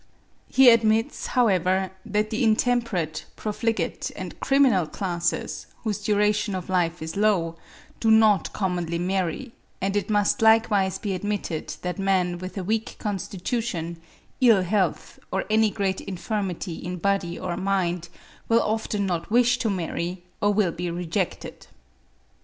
[0.47, 7.15] He admits, however, that the intemperate, profligate, and criminal classes, whose duration of life is
[7.15, 7.55] low,
[7.99, 12.95] do not commonly marry; and it must likewise be admitted that men with a weak
[12.97, 14.01] constitution,
[14.41, 18.09] ill health, or any great infirmity in body or mind,
[18.49, 21.67] will often not wish to marry, or will be rejected.